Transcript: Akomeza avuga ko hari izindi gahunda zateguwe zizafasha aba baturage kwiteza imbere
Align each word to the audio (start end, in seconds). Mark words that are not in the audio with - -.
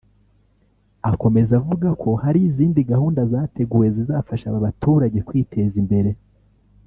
Akomeza 1.11 1.51
avuga 1.61 1.87
ko 2.01 2.09
hari 2.23 2.39
izindi 2.49 2.79
gahunda 2.91 3.21
zateguwe 3.31 3.87
zizafasha 3.95 4.45
aba 4.49 4.65
baturage 4.67 5.19
kwiteza 5.27 5.75
imbere 5.83 6.11